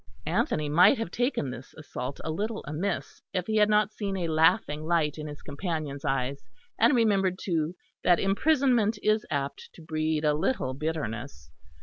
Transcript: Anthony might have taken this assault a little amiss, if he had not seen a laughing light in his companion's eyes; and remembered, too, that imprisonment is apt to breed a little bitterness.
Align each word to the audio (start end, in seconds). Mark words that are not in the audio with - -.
Anthony 0.25 0.67
might 0.67 0.97
have 0.97 1.11
taken 1.11 1.51
this 1.51 1.75
assault 1.75 2.19
a 2.23 2.31
little 2.31 2.63
amiss, 2.65 3.21
if 3.35 3.45
he 3.45 3.57
had 3.57 3.69
not 3.69 3.93
seen 3.93 4.17
a 4.17 4.29
laughing 4.29 4.83
light 4.83 5.19
in 5.19 5.27
his 5.27 5.43
companion's 5.43 6.03
eyes; 6.03 6.43
and 6.79 6.95
remembered, 6.95 7.37
too, 7.37 7.75
that 8.03 8.19
imprisonment 8.19 8.97
is 9.03 9.27
apt 9.29 9.69
to 9.73 9.81
breed 9.83 10.25
a 10.25 10.33
little 10.33 10.73
bitterness. 10.73 11.51